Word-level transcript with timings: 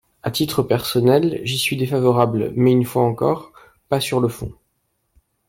À 0.23 0.31
titre 0.31 0.63
personnel, 0.63 1.39
j’y 1.43 1.59
suis 1.59 1.77
défavorable 1.77 2.53
mais, 2.55 2.71
une 2.71 2.85
fois 2.85 3.03
encore, 3.03 3.51
pas 3.87 3.99
sur 3.99 4.19
le 4.19 4.29
fond. 4.29 4.51